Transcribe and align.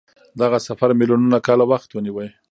دغه 0.41 0.57
سفر 0.67 0.89
میلیونونه 0.99 1.37
کاله 1.47 1.65
وخت 1.71 1.89
ونیو. 1.91 2.15